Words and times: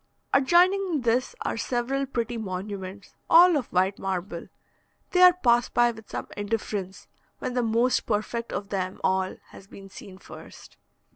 Adjoining 0.33 1.01
this 1.01 1.35
are 1.43 1.57
several 1.57 2.07
pretty 2.07 2.35
monuments, 2.35 3.13
all 3.29 3.55
of 3.55 3.67
white 3.67 3.99
marble. 3.99 4.47
They 5.11 5.21
are 5.21 5.31
passed 5.33 5.75
by 5.75 5.91
with 5.91 6.09
some 6.09 6.27
indifference 6.35 7.07
when 7.37 7.53
the 7.53 7.61
most 7.61 8.07
perfect 8.07 8.51
of 8.51 8.69
them 8.69 8.99
all 9.03 9.35
has 9.49 9.67
been 9.67 9.89
seen 9.89 10.17
first. 10.17 10.75